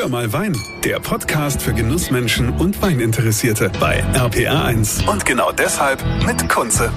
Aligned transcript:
Hör 0.00 0.08
mal 0.08 0.32
Wein, 0.32 0.56
der 0.82 0.98
Podcast 0.98 1.60
für 1.60 1.74
Genussmenschen 1.74 2.48
und 2.48 2.80
Weininteressierte 2.80 3.70
bei 3.78 4.02
RPR1. 4.14 5.06
Und 5.06 5.26
genau 5.26 5.52
deshalb 5.52 6.02
mit 6.24 6.48
Kunze. 6.48 6.90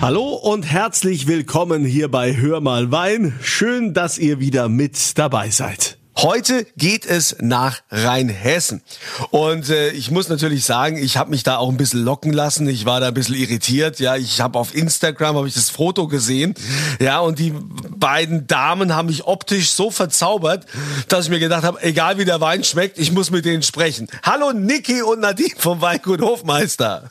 Hallo 0.00 0.30
und 0.30 0.62
herzlich 0.62 1.26
willkommen 1.26 1.84
hier 1.84 2.10
bei 2.10 2.34
Hör 2.34 2.62
mal 2.62 2.92
Wein. 2.92 3.34
Schön, 3.42 3.92
dass 3.92 4.16
ihr 4.16 4.40
wieder 4.40 4.70
mit 4.70 5.18
dabei 5.18 5.50
seid. 5.50 5.95
Heute 6.18 6.66
geht 6.78 7.04
es 7.04 7.36
nach 7.40 7.82
Rheinhessen. 7.90 8.82
Und 9.30 9.68
äh, 9.68 9.90
ich 9.90 10.10
muss 10.10 10.30
natürlich 10.30 10.64
sagen, 10.64 10.96
ich 10.96 11.18
habe 11.18 11.28
mich 11.28 11.42
da 11.42 11.58
auch 11.58 11.68
ein 11.68 11.76
bisschen 11.76 12.04
locken 12.04 12.32
lassen. 12.32 12.66
Ich 12.68 12.86
war 12.86 13.00
da 13.00 13.08
ein 13.08 13.14
bisschen 13.14 13.34
irritiert. 13.34 14.00
Ja, 14.00 14.16
ich 14.16 14.40
habe 14.40 14.58
auf 14.58 14.74
Instagram 14.74 15.36
habe 15.36 15.46
ich 15.46 15.52
das 15.52 15.68
Foto 15.68 16.08
gesehen. 16.08 16.54
Ja, 17.00 17.20
und 17.20 17.38
die 17.38 17.52
beiden 17.90 18.46
Damen 18.46 18.94
haben 18.94 19.06
mich 19.06 19.24
optisch 19.24 19.70
so 19.70 19.90
verzaubert, 19.90 20.64
dass 21.08 21.26
ich 21.26 21.30
mir 21.30 21.38
gedacht 21.38 21.64
habe, 21.64 21.82
egal 21.82 22.16
wie 22.16 22.24
der 22.24 22.40
Wein 22.40 22.64
schmeckt, 22.64 22.98
ich 22.98 23.12
muss 23.12 23.30
mit 23.30 23.44
denen 23.44 23.62
sprechen. 23.62 24.08
Hallo 24.22 24.52
Niki 24.52 25.02
und 25.02 25.20
Nadine 25.20 25.54
vom 25.58 25.82
Weingut 25.82 26.22
Hofmeister. 26.22 27.10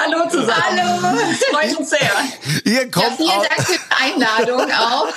Hallo 0.00 0.28
zusammen. 0.28 0.52
Hallo. 1.02 1.18
freut 1.50 1.78
uns 1.78 1.90
sehr. 1.90 1.98
Ihr 2.64 2.90
kommt 2.90 3.06
ja, 3.06 3.16
vielen 3.16 3.28
Dank 3.28 3.66
für 3.66 3.72
die 3.72 4.12
Einladung 4.12 4.70
auch. 4.70 5.08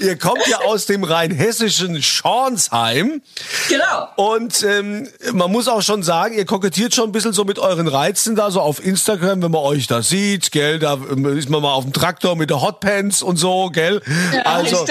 Ihr 0.00 0.18
kommt 0.18 0.46
ja 0.46 0.58
aus 0.58 0.86
dem 0.86 1.04
rheinhessischen 1.04 2.02
Schornsheim. 2.02 3.22
Genau. 3.68 4.08
Und 4.16 4.62
ähm, 4.62 5.08
man 5.32 5.52
muss 5.52 5.68
auch 5.68 5.82
schon 5.82 6.02
sagen, 6.02 6.36
ihr 6.36 6.46
kokettiert 6.46 6.94
schon 6.94 7.10
ein 7.10 7.12
bisschen 7.12 7.32
so 7.32 7.44
mit 7.44 7.58
euren 7.58 7.86
Reizen 7.86 8.34
da 8.34 8.50
so 8.50 8.60
auf 8.60 8.84
Instagram, 8.84 9.42
wenn 9.42 9.50
man 9.50 9.62
euch 9.62 9.86
da 9.86 10.02
sieht, 10.02 10.52
gell, 10.52 10.78
da 10.78 10.98
ist 11.36 11.48
man 11.48 11.62
mal 11.62 11.72
auf 11.72 11.84
dem 11.84 11.92
Traktor 11.92 12.36
mit 12.36 12.50
der 12.50 12.62
Hotpants 12.62 13.22
und 13.22 13.36
so, 13.36 13.70
gell. 13.70 14.02
Ja, 14.34 14.42
also 14.42 14.86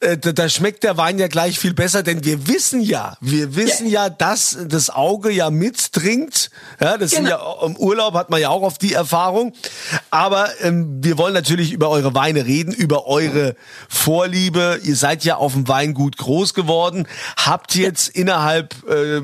äh, 0.00 0.16
da 0.16 0.48
schmeckt 0.48 0.84
der 0.84 0.96
Wein 0.96 1.18
ja 1.18 1.28
gleich 1.28 1.58
viel 1.58 1.74
besser, 1.74 2.02
denn 2.02 2.24
wir 2.24 2.46
wissen 2.46 2.80
ja, 2.80 3.16
wir 3.20 3.56
wissen 3.56 3.86
ja, 3.86 4.04
ja 4.04 4.10
dass 4.10 4.56
das 4.66 4.90
Auge 4.90 5.30
ja 5.30 5.50
mittrinkt. 5.50 6.50
Ja, 6.80 6.96
das 6.96 7.10
genau. 7.10 7.20
sind 7.20 7.28
ja 7.28 7.66
im 7.66 7.76
Urlaub 7.76 8.14
hat 8.14 8.29
man 8.30 8.40
ja 8.40 8.48
auch 8.48 8.62
auf 8.62 8.78
die 8.78 8.94
Erfahrung. 8.94 9.52
Aber 10.10 10.48
ähm, 10.60 11.02
wir 11.02 11.18
wollen 11.18 11.34
natürlich 11.34 11.72
über 11.72 11.90
eure 11.90 12.14
Weine 12.14 12.46
reden, 12.46 12.72
über 12.72 13.06
eure 13.06 13.56
Vorliebe. 13.88 14.80
Ihr 14.82 14.96
seid 14.96 15.24
ja 15.24 15.36
auf 15.36 15.52
dem 15.52 15.68
Weingut 15.68 16.16
groß 16.16 16.54
geworden, 16.54 17.06
habt 17.36 17.74
jetzt 17.74 18.08
innerhalb, 18.08 18.74
äh, 18.88 19.22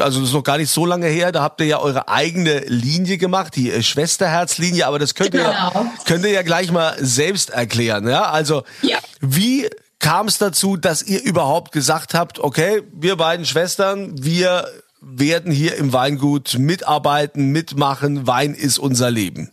also 0.00 0.20
das 0.20 0.28
ist 0.28 0.34
noch 0.34 0.44
gar 0.44 0.58
nicht 0.58 0.70
so 0.70 0.86
lange 0.86 1.06
her, 1.06 1.32
da 1.32 1.42
habt 1.42 1.60
ihr 1.60 1.66
ja 1.66 1.78
eure 1.78 2.08
eigene 2.08 2.60
Linie 2.60 3.18
gemacht, 3.18 3.56
die 3.56 3.70
äh, 3.70 3.82
Schwesterherzlinie, 3.82 4.86
aber 4.86 4.98
das 4.98 5.14
könnt 5.14 5.34
ihr, 5.34 5.42
ja, 5.42 5.70
genau. 5.70 5.86
könnt 6.04 6.24
ihr 6.24 6.32
ja 6.32 6.42
gleich 6.42 6.70
mal 6.70 6.96
selbst 7.00 7.50
erklären. 7.50 8.08
Ja, 8.08 8.30
also 8.30 8.64
ja. 8.82 8.98
wie 9.20 9.68
kam 10.00 10.28
es 10.28 10.38
dazu, 10.38 10.76
dass 10.76 11.02
ihr 11.02 11.22
überhaupt 11.22 11.72
gesagt 11.72 12.14
habt, 12.14 12.38
okay, 12.38 12.82
wir 12.92 13.16
beiden 13.16 13.44
Schwestern, 13.44 14.22
wir 14.22 14.66
werden 15.00 15.52
hier 15.52 15.76
im 15.76 15.92
Weingut 15.92 16.58
mitarbeiten, 16.58 17.50
mitmachen. 17.52 18.26
Wein 18.26 18.54
ist 18.54 18.78
unser 18.78 19.10
Leben. 19.10 19.52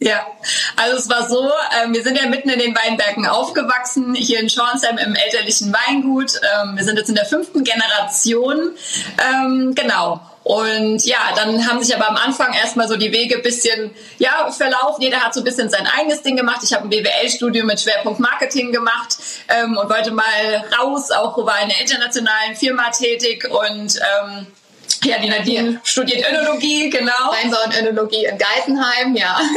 Ja, 0.00 0.24
also 0.76 0.96
es 0.96 1.10
war 1.10 1.28
so, 1.28 1.48
äh, 1.48 1.92
wir 1.92 2.04
sind 2.04 2.16
ja 2.16 2.28
mitten 2.28 2.48
in 2.48 2.60
den 2.60 2.76
Weinbergen 2.76 3.26
aufgewachsen, 3.26 4.14
hier 4.14 4.38
in 4.38 4.48
Schornsheim 4.48 4.96
im 4.96 5.16
elterlichen 5.16 5.72
Weingut. 5.72 6.40
Ähm, 6.54 6.76
wir 6.76 6.84
sind 6.84 6.98
jetzt 6.98 7.08
in 7.08 7.16
der 7.16 7.24
fünften 7.24 7.64
Generation. 7.64 8.76
Ähm, 9.28 9.74
genau. 9.74 10.20
Und 10.44 11.04
ja, 11.04 11.18
dann 11.34 11.68
haben 11.68 11.82
sich 11.82 11.94
aber 11.94 12.08
am 12.08 12.16
Anfang 12.16 12.54
erstmal 12.54 12.86
so 12.86 12.96
die 12.96 13.12
Wege 13.12 13.38
bisschen 13.40 13.90
ja, 14.18 14.50
verlaufen. 14.52 15.02
Jeder 15.02 15.18
hat 15.18 15.34
so 15.34 15.40
ein 15.40 15.44
bisschen 15.44 15.68
sein 15.68 15.86
eigenes 15.86 16.22
Ding 16.22 16.36
gemacht. 16.36 16.60
Ich 16.62 16.72
habe 16.72 16.84
ein 16.86 16.90
BWL-Studium 16.90 17.66
mit 17.66 17.80
Schwerpunkt 17.80 18.20
Marketing 18.20 18.72
gemacht 18.72 19.16
ähm, 19.48 19.76
und 19.76 19.90
wollte 19.90 20.12
mal 20.12 20.24
raus, 20.78 21.10
auch 21.10 21.36
war 21.44 21.60
in 21.60 21.68
der 21.68 21.80
internationalen 21.80 22.54
Firma 22.54 22.88
tätig 22.90 23.46
und 23.50 23.96
ähm, 23.96 24.46
ja, 25.04 25.18
die 25.18 25.28
Nadine 25.28 25.80
studiert 25.84 26.28
Önologie, 26.30 26.90
genau. 26.90 27.30
Weinbau 27.30 27.58
und 27.64 27.76
Önologie 27.76 28.24
in 28.24 28.38
Geisenheim, 28.38 29.16
ja. 29.16 29.38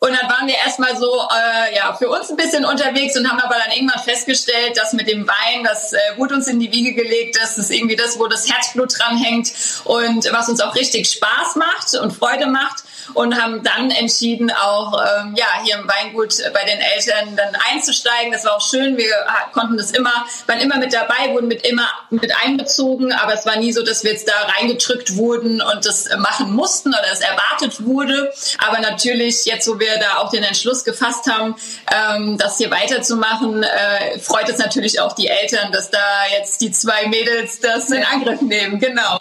Und 0.00 0.10
dann 0.10 0.30
waren 0.30 0.46
wir 0.46 0.54
erstmal 0.54 0.96
so 0.96 1.10
äh, 1.10 1.74
ja 1.74 1.92
für 1.92 2.08
uns 2.08 2.30
ein 2.30 2.36
bisschen 2.36 2.64
unterwegs 2.64 3.16
und 3.16 3.28
haben 3.28 3.40
aber 3.40 3.56
dann 3.56 3.72
irgendwann 3.72 4.00
festgestellt, 4.00 4.76
dass 4.76 4.92
mit 4.92 5.08
dem 5.08 5.26
Wein, 5.26 5.64
das 5.64 5.92
äh, 5.92 5.98
wurde 6.16 6.36
uns 6.36 6.46
in 6.46 6.60
die 6.60 6.70
Wiege 6.70 6.94
gelegt, 6.94 7.36
das 7.40 7.58
ist 7.58 7.70
irgendwie 7.72 7.96
das, 7.96 8.16
wo 8.16 8.28
das 8.28 8.48
Herzblut 8.48 8.96
dran 8.96 9.16
hängt 9.16 9.52
und 9.84 10.32
was 10.32 10.48
uns 10.48 10.60
auch 10.60 10.76
richtig 10.76 11.10
Spaß 11.10 11.56
macht 11.56 11.94
und 12.00 12.12
Freude 12.12 12.46
macht 12.46 12.84
und 13.14 13.40
haben 13.40 13.62
dann 13.62 13.90
entschieden, 13.90 14.50
auch 14.50 14.92
ähm, 14.94 15.34
ja 15.36 15.46
hier 15.64 15.78
im 15.78 15.88
Weingut 15.88 16.34
bei 16.52 16.64
den 16.64 16.80
Eltern 16.80 17.36
dann 17.36 17.56
einzusteigen. 17.70 18.32
Das 18.32 18.44
war 18.44 18.56
auch 18.56 18.68
schön. 18.68 18.96
Wir 18.96 19.14
konnten 19.52 19.76
das 19.76 19.90
immer, 19.90 20.12
waren 20.46 20.60
immer 20.60 20.78
mit 20.78 20.92
dabei, 20.92 21.32
wurden 21.32 21.48
mit 21.48 21.66
immer 21.66 21.88
mit 22.10 22.32
einbezogen, 22.42 23.12
aber 23.12 23.34
es 23.34 23.46
war 23.46 23.56
nie 23.56 23.72
so, 23.72 23.82
dass 23.82 24.04
wir 24.04 24.12
jetzt 24.12 24.28
da 24.28 24.34
reingedrückt 24.58 25.16
wurden 25.16 25.60
und 25.60 25.86
das 25.86 26.08
machen 26.16 26.52
mussten 26.52 26.90
oder 26.90 27.12
es 27.12 27.20
erwartet 27.20 27.84
wurde. 27.84 28.32
Aber 28.58 28.80
natürlich 28.80 29.44
jetzt, 29.44 29.68
wo 29.68 29.78
wir 29.78 29.98
da 29.98 30.18
auch 30.18 30.30
den 30.30 30.42
Entschluss 30.42 30.84
gefasst 30.84 31.26
haben, 31.30 31.54
ähm, 31.92 32.38
das 32.38 32.58
hier 32.58 32.70
weiterzumachen, 32.70 33.62
äh, 33.62 34.18
freut 34.18 34.48
es 34.48 34.58
natürlich 34.58 35.00
auch 35.00 35.14
die 35.14 35.28
Eltern, 35.28 35.72
dass 35.72 35.90
da 35.90 35.98
jetzt 36.38 36.60
die 36.60 36.70
zwei 36.70 37.06
Mädels 37.06 37.60
das 37.60 37.90
in 37.90 38.04
Angriff 38.04 38.40
nehmen. 38.40 38.78
Genau. 38.78 39.18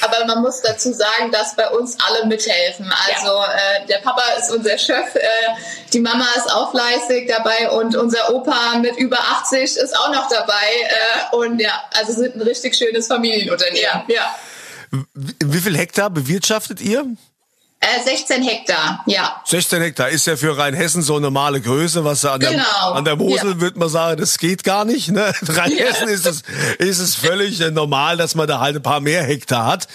Aber 0.00 0.24
man 0.26 0.42
muss 0.42 0.60
dazu 0.60 0.92
sagen, 0.92 1.30
dass 1.30 1.54
bei 1.56 1.68
uns 1.70 1.96
alle 2.06 2.26
mithelfen. 2.26 2.92
Also 3.06 3.28
also 3.28 3.52
äh, 3.52 3.86
der 3.86 3.98
Papa 3.98 4.22
ist 4.38 4.50
unser 4.50 4.78
Chef, 4.78 5.14
äh, 5.14 5.28
die 5.92 6.00
Mama 6.00 6.26
ist 6.36 6.52
auch 6.52 6.70
fleißig 6.70 7.28
dabei 7.28 7.70
und 7.70 7.96
unser 7.96 8.34
Opa 8.34 8.78
mit 8.78 8.96
über 8.96 9.18
80 9.18 9.76
ist 9.76 9.96
auch 9.98 10.12
noch 10.12 10.28
dabei. 10.28 10.52
Äh, 10.52 11.36
und 11.36 11.60
ja, 11.60 11.82
also 11.98 12.12
sind 12.12 12.36
ein 12.36 12.42
richtig 12.42 12.74
schönes 12.76 13.06
Familienunternehmen. 13.06 13.80
Ja. 13.80 14.04
ja. 14.08 14.34
Wie 15.14 15.58
viel 15.58 15.76
Hektar 15.76 16.10
bewirtschaftet 16.10 16.80
ihr? 16.80 17.04
16 18.04 18.42
äh, 18.42 18.44
Hektar, 18.44 19.04
ja. 19.06 19.40
16 19.44 19.80
Hektar 19.80 20.08
ist 20.08 20.26
ja 20.26 20.36
für 20.36 20.58
Rheinhessen 20.58 21.00
so 21.02 21.14
eine 21.14 21.22
normale 21.22 21.60
Größe, 21.60 22.04
was 22.04 22.24
an 22.24 22.40
der, 22.40 22.50
genau. 22.50 22.92
an 22.92 23.04
der 23.04 23.14
Mosel 23.16 23.52
ja. 23.52 23.60
würde 23.60 23.78
man 23.78 23.88
sagen, 23.88 24.20
das 24.20 24.38
geht 24.38 24.64
gar 24.64 24.84
nicht. 24.84 25.10
Ne? 25.10 25.32
Rheinhessen 25.42 26.08
ja. 26.08 26.14
ist 26.14 26.26
es 26.26 26.42
ist 26.78 26.98
es 26.98 27.14
völlig 27.14 27.60
äh, 27.60 27.70
normal, 27.70 28.16
dass 28.16 28.34
man 28.34 28.48
da 28.48 28.58
halt 28.58 28.76
ein 28.76 28.82
paar 28.82 29.00
mehr 29.00 29.22
Hektar 29.22 29.64
hat. 29.66 29.88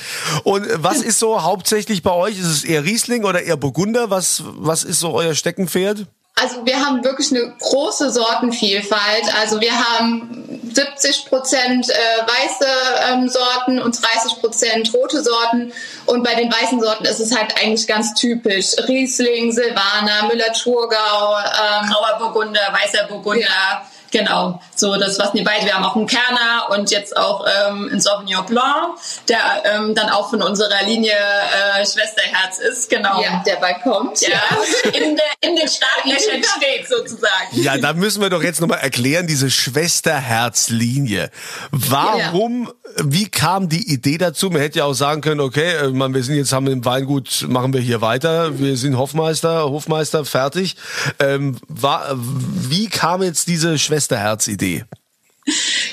Und 0.43 0.65
was 0.75 0.97
ist 1.01 1.19
so 1.19 1.43
hauptsächlich 1.43 2.03
bei 2.03 2.11
euch? 2.11 2.39
Ist 2.39 2.45
es 2.45 2.63
eher 2.63 2.85
Riesling 2.85 3.25
oder 3.25 3.43
eher 3.43 3.57
Burgunder? 3.57 4.09
Was 4.09 4.43
was 4.45 4.83
ist 4.83 4.99
so 4.99 5.13
euer 5.13 5.35
Steckenpferd? 5.35 6.07
Also 6.35 6.65
wir 6.65 6.79
haben 6.83 7.03
wirklich 7.03 7.31
eine 7.31 7.53
große 7.59 8.11
Sortenvielfalt. 8.11 9.33
Also 9.39 9.61
wir 9.61 9.71
haben 9.71 10.61
70 10.73 11.25
Prozent 11.25 11.89
äh, 11.89 11.93
weiße 11.93 12.65
ähm, 13.11 13.29
Sorten 13.29 13.79
und 13.79 14.01
30 14.01 14.39
Prozent 14.41 14.93
rote 14.93 15.23
Sorten. 15.23 15.71
Und 16.07 16.23
bei 16.23 16.33
den 16.33 16.51
weißen 16.51 16.81
Sorten 16.81 17.05
ist 17.05 17.19
es 17.19 17.37
halt 17.37 17.55
eigentlich 17.61 17.85
ganz 17.85 18.15
typisch. 18.15 18.75
Riesling, 18.87 19.51
Silvaner, 19.51 20.27
Müller-Thurgau. 20.27 21.37
Ähm, 21.37 21.89
Grauer 21.91 22.17
Burgunder, 22.17 22.73
weißer 22.81 23.07
Burgunder. 23.07 23.41
Ja. 23.41 23.87
Genau, 24.13 24.61
so 24.75 24.95
das 24.95 25.17
was 25.17 25.31
die 25.31 25.41
beiden. 25.41 25.65
Wir 25.65 25.73
haben 25.73 25.83
auch 25.83 25.95
einen 25.95 26.05
Kerner 26.05 26.69
und 26.69 26.91
jetzt 26.91 27.17
auch 27.17 27.47
ähm, 27.47 27.89
einen 27.91 27.99
Sauvignon 27.99 28.45
Blanc, 28.45 28.95
der 29.27 29.39
ähm, 29.65 29.95
dann 29.95 30.09
auch 30.09 30.29
von 30.29 30.43
unserer 30.43 30.83
Linie 30.85 31.13
äh, 31.13 31.83
Schwesterherz 31.83 32.59
ist. 32.59 32.91
Genau. 32.91 33.19
Ja, 33.23 33.41
der 33.43 33.55
bald 33.55 33.81
kommt. 33.81 34.21
Ja, 34.21 34.39
in, 34.93 35.15
der, 35.15 35.25
in 35.41 35.55
den 35.55 35.67
Startlöchern 35.67 36.43
steht 36.43 36.87
sozusagen. 36.87 37.53
Ja, 37.53 37.75
da 37.79 37.93
müssen 37.93 38.21
wir 38.21 38.29
doch 38.29 38.43
jetzt 38.43 38.61
nochmal 38.61 38.81
erklären, 38.81 39.25
diese 39.25 39.49
Schwesterherz-Linie. 39.49 41.31
Warum, 41.71 42.65
ja. 42.65 43.03
wie 43.05 43.29
kam 43.29 43.67
die 43.67 43.91
Idee 43.91 44.19
dazu? 44.19 44.51
Man 44.51 44.61
hätte 44.61 44.77
ja 44.77 44.85
auch 44.85 44.93
sagen 44.93 45.21
können, 45.21 45.39
okay, 45.39 45.87
äh, 45.87 45.89
man, 45.89 46.13
wir 46.13 46.21
sind 46.21 46.35
jetzt 46.35 46.53
haben 46.53 46.67
im 46.67 46.85
Weingut, 46.85 47.47
machen 47.49 47.73
wir 47.73 47.81
hier 47.81 48.01
weiter, 48.01 48.59
wir 48.59 48.77
sind 48.77 48.95
Hofmeister, 48.95 49.63
Hofmeister, 49.63 50.23
fertig. 50.23 50.75
Ähm, 51.17 51.57
war, 51.67 52.11
wie 52.15 52.89
kam 52.89 53.23
jetzt 53.23 53.47
diese 53.47 53.79
Schwester 53.79 54.02
Schwesterherz-Idee? 54.03 54.83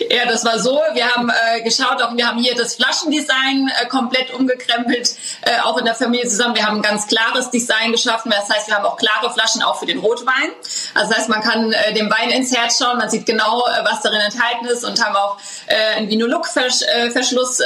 Ja, 0.11 0.27
das 0.27 0.45
war 0.45 0.59
so. 0.59 0.81
Wir 0.95 1.09
haben 1.09 1.31
äh, 1.31 1.63
geschaut, 1.63 2.03
auch 2.03 2.17
wir 2.17 2.27
haben 2.27 2.39
hier 2.39 2.55
das 2.55 2.75
Flaschendesign 2.75 3.71
äh, 3.81 3.87
komplett 3.87 4.33
umgekrempelt, 4.33 5.15
äh, 5.43 5.61
auch 5.63 5.79
in 5.79 5.85
der 5.85 5.95
Familie 5.95 6.29
zusammen. 6.29 6.57
Wir 6.57 6.67
haben 6.67 6.79
ein 6.79 6.83
ganz 6.83 7.07
klares 7.07 7.51
Design 7.51 7.93
geschaffen. 7.93 8.33
Das 8.33 8.49
heißt, 8.49 8.67
wir 8.67 8.75
haben 8.75 8.85
auch 8.85 8.97
klare 8.97 9.33
Flaschen 9.33 9.63
auch 9.63 9.79
für 9.79 9.87
den 9.87 9.99
Rotwein. 9.99 10.51
Also 10.95 11.11
das 11.11 11.19
heißt, 11.19 11.29
man 11.29 11.43
kann 11.43 11.73
äh, 11.73 11.95
dem 11.95 12.11
Wein 12.11 12.31
ins 12.31 12.55
Herz 12.55 12.79
schauen, 12.79 12.99
man 12.99 13.09
sieht 13.09 13.27
genau, 13.27 13.61
äh, 13.67 13.85
was 13.85 14.03
darin 14.03 14.21
enthalten 14.21 14.67
ist 14.67 14.85
und 14.85 15.05
haben 15.05 15.15
auch 15.15 15.39
äh, 15.67 15.99
einen 15.99 16.09
Vino-Look-Verschluss 16.09 17.61
äh, 17.61 17.65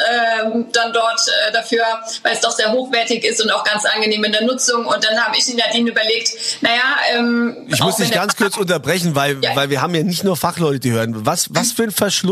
dann 0.72 0.92
dort 0.92 1.20
äh, 1.48 1.52
dafür, 1.52 1.84
weil 2.22 2.34
es 2.34 2.40
doch 2.40 2.52
sehr 2.52 2.72
hochwertig 2.72 3.24
ist 3.24 3.42
und 3.42 3.50
auch 3.50 3.64
ganz 3.64 3.84
angenehm 3.86 4.22
in 4.24 4.32
der 4.32 4.44
Nutzung. 4.44 4.86
Und 4.86 5.04
dann 5.04 5.18
habe 5.24 5.36
ich 5.36 5.48
in 5.48 5.56
Nadine 5.56 5.90
überlegt, 5.90 6.30
naja, 6.60 6.82
ähm, 7.14 7.56
ich 7.68 7.80
muss 7.80 7.96
dich 7.96 8.10
ganz 8.10 8.36
kurz 8.36 8.56
unterbrechen, 8.56 9.14
weil, 9.14 9.42
ja. 9.42 9.56
weil 9.56 9.70
wir 9.70 9.80
haben 9.80 9.94
ja 9.94 10.02
nicht 10.02 10.24
nur 10.24 10.36
Fachleute, 10.36 10.80
die 10.80 10.92
hören. 10.92 11.24
Was, 11.24 11.46
was 11.50 11.72
für 11.72 11.84
ein 11.84 11.90
Verschluss? 11.90 12.23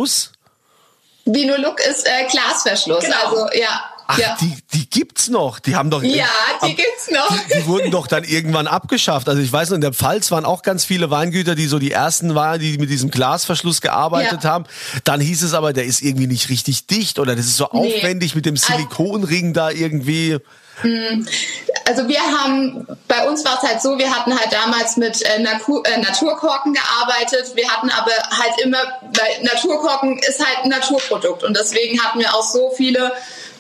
Vinoluc 1.24 1.80
ist 1.80 2.06
äh, 2.06 2.26
Glasverschluss. 2.30 3.04
Genau. 3.04 3.16
Also 3.24 3.58
ja. 3.58 3.92
Ach, 4.08 4.18
ja. 4.18 4.36
die, 4.40 4.54
die 4.74 4.90
gibt's 4.90 5.28
noch. 5.28 5.58
Die 5.60 5.76
haben 5.76 5.90
doch. 5.90 6.02
Ja, 6.02 6.26
die 6.62 6.72
ab, 6.72 6.76
gibt's 6.76 7.10
noch. 7.10 7.28
Die, 7.30 7.60
die, 7.60 7.66
wurden 7.66 7.90
doch 7.90 8.06
dann 8.06 8.24
irgendwann 8.24 8.66
abgeschafft. 8.66 9.28
Also 9.28 9.40
ich 9.40 9.52
weiß 9.52 9.70
noch, 9.70 9.76
in 9.76 9.80
der 9.80 9.92
Pfalz 9.92 10.30
waren 10.30 10.44
auch 10.44 10.62
ganz 10.62 10.84
viele 10.84 11.10
Weingüter, 11.10 11.54
die 11.54 11.66
so 11.66 11.78
die 11.78 11.92
ersten 11.92 12.34
waren, 12.34 12.60
die 12.60 12.76
mit 12.78 12.90
diesem 12.90 13.10
Glasverschluss 13.10 13.80
gearbeitet 13.80 14.44
ja. 14.44 14.50
haben. 14.50 14.64
Dann 15.04 15.20
hieß 15.20 15.42
es 15.42 15.54
aber, 15.54 15.72
der 15.72 15.84
ist 15.84 16.02
irgendwie 16.02 16.26
nicht 16.26 16.48
richtig 16.48 16.86
dicht 16.86 17.18
oder 17.18 17.36
das 17.36 17.46
ist 17.46 17.56
so 17.56 17.68
nee. 17.72 17.78
aufwendig 17.78 18.34
mit 18.34 18.44
dem 18.44 18.56
Silikonring 18.56 19.52
da 19.52 19.70
irgendwie. 19.70 20.38
Hm. 20.80 21.26
Also 21.86 22.08
wir 22.08 22.20
haben, 22.20 22.86
bei 23.08 23.28
uns 23.28 23.44
war 23.44 23.58
es 23.62 23.69
halt 23.69 23.82
so, 23.82 23.98
wir 23.98 24.14
hatten 24.14 24.38
halt 24.38 24.52
damals 24.52 24.96
mit 24.96 25.22
äh, 25.22 25.36
äh, 25.36 25.98
Naturkorken 26.00 26.74
gearbeitet. 26.74 27.54
Wir 27.54 27.69
hatten 27.69 27.90
aber 27.90 28.12
halt 28.12 28.60
immer, 28.62 28.78
weil 28.78 29.42
Naturkorken 29.42 30.19
ist 30.19 30.44
halt 30.44 30.64
ein 30.64 30.70
Naturprodukt 30.70 31.44
und 31.44 31.56
deswegen 31.56 32.02
hatten 32.02 32.20
wir 32.20 32.34
auch 32.34 32.42
so 32.42 32.70
viele 32.76 33.12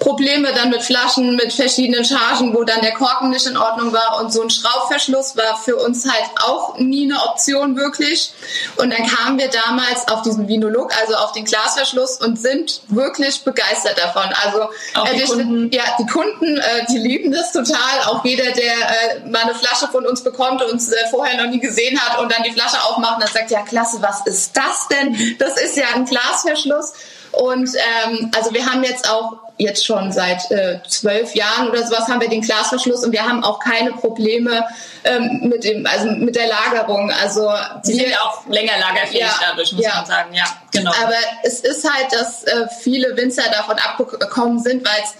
Probleme 0.02 0.52
dann 0.52 0.70
mit 0.70 0.82
Flaschen, 0.82 1.36
mit 1.36 1.52
verschiedenen 1.52 2.04
Chargen, 2.04 2.52
wo 2.54 2.64
dann 2.64 2.80
der 2.80 2.92
Korken 2.92 3.30
nicht 3.30 3.46
in 3.46 3.56
Ordnung 3.56 3.92
war. 3.92 4.20
Und 4.20 4.32
so 4.32 4.42
ein 4.42 4.50
Schraubverschluss 4.50 5.36
war 5.36 5.56
für 5.56 5.76
uns 5.76 6.10
halt 6.10 6.24
auch 6.44 6.76
nie 6.78 7.04
eine 7.04 7.22
Option 7.22 7.76
wirklich. 7.76 8.32
Und 8.76 8.92
dann 8.92 9.06
kamen 9.06 9.38
wir 9.38 9.48
damals 9.48 10.08
auf 10.08 10.22
diesen 10.22 10.48
Vinolog, 10.48 10.92
also 11.00 11.14
auf 11.14 11.32
den 11.32 11.44
Glasverschluss 11.44 12.20
und 12.20 12.38
sind 12.38 12.82
wirklich 12.88 13.42
begeistert 13.44 13.96
davon. 13.96 14.28
Also 14.42 14.62
äh, 15.04 15.16
die, 15.16 15.22
Kunden. 15.22 15.70
ja, 15.72 15.84
die 15.98 16.06
Kunden, 16.06 16.58
äh, 16.58 16.86
die 16.90 16.98
lieben 16.98 17.30
das 17.30 17.52
total. 17.52 18.00
Auch 18.06 18.24
jeder, 18.24 18.50
der 18.50 18.72
äh, 18.72 19.28
mal 19.28 19.42
eine 19.42 19.54
Flasche 19.54 19.86
von 19.88 20.04
uns 20.04 20.24
bekommt 20.24 20.62
und 20.62 20.72
uns 20.72 20.90
äh, 20.90 20.96
vorher 21.10 21.40
noch 21.42 21.50
nie 21.50 21.60
gesehen 21.60 21.98
hat 22.00 22.20
und 22.20 22.32
dann 22.32 22.42
die 22.42 22.52
Flasche 22.52 22.82
aufmacht 22.82 23.14
und 23.14 23.22
dann 23.22 23.32
sagt, 23.32 23.52
ja 23.52 23.62
klasse, 23.62 23.98
was 24.00 24.26
ist 24.26 24.56
das 24.56 24.88
denn? 24.88 25.36
Das 25.38 25.60
ist 25.60 25.76
ja 25.76 25.86
ein 25.94 26.06
Glasverschluss. 26.06 26.92
Und 27.32 27.70
ähm, 27.74 28.30
also 28.36 28.52
wir 28.52 28.66
haben 28.66 28.84
jetzt 28.84 29.08
auch 29.10 29.38
jetzt 29.58 29.86
schon 29.86 30.12
seit 30.12 30.50
äh, 30.50 30.80
zwölf 30.88 31.34
Jahren 31.34 31.68
oder 31.68 31.86
sowas 31.86 32.08
haben 32.08 32.20
wir 32.20 32.28
den 32.28 32.40
Glasverschluss 32.40 33.04
und 33.04 33.12
wir 33.12 33.22
haben 33.22 33.44
auch 33.44 33.58
keine 33.58 33.92
Probleme 33.92 34.64
ähm, 35.04 35.40
mit 35.42 35.64
dem, 35.64 35.86
also 35.86 36.10
mit 36.10 36.36
der 36.36 36.48
Lagerung. 36.48 37.10
Also 37.10 37.50
Sie 37.82 37.94
sind 37.94 38.10
ja 38.10 38.18
auch 38.20 38.46
länger 38.48 38.78
lagerfähig 38.78 39.20
ja, 39.20 39.34
dadurch, 39.40 39.72
muss 39.72 39.84
ja. 39.84 39.96
man 39.96 40.06
sagen. 40.06 40.34
Ja, 40.34 40.44
genau. 40.72 40.90
Aber 41.02 41.14
es 41.42 41.60
ist 41.60 41.88
halt, 41.90 42.12
dass 42.12 42.44
äh, 42.44 42.66
viele 42.80 43.16
Winzer 43.16 43.44
davon 43.50 43.76
abgekommen 43.76 44.58
sind, 44.58 44.84
weil 44.84 45.02
es 45.02 45.14